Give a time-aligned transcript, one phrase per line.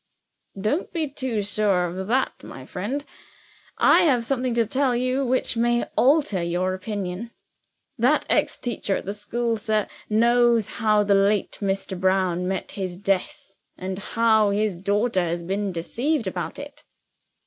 [0.59, 3.05] "Don't be too sure of that, my friend.
[3.77, 7.29] I have something to tell you which may alter your opinion.
[7.99, 11.99] That ex teacher at the school, sir, knows how the late Mr.
[11.99, 16.83] Brown met his death, and how his daughter has been deceived about it."